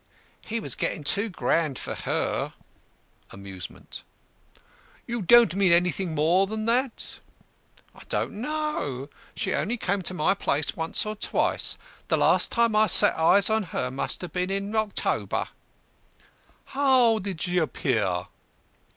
[0.41, 2.55] "He was getting too grand for her."
[3.29, 4.01] (Amusement.)
[5.05, 7.19] "You don't mean anything more than that?"
[7.93, 11.77] "I don't know; she only came to my place once or twice.
[12.07, 15.49] The last time I set eyes on her must have been in October."
[16.65, 18.25] "How did she appear?"